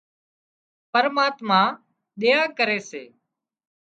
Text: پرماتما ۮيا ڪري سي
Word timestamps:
پرماتما 0.91 1.61
ۮيا 2.19 2.41
ڪري 2.57 2.79
سي 2.89 3.03